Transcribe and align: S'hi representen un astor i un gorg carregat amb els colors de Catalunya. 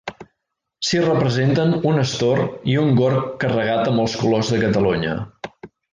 S'hi 0.87 1.01
representen 1.03 1.75
un 1.91 2.01
astor 2.03 2.41
i 2.73 2.77
un 2.85 2.89
gorg 3.01 3.27
carregat 3.45 3.91
amb 3.93 4.05
els 4.07 4.17
colors 4.23 4.51
de 4.55 4.63
Catalunya. 4.65 5.17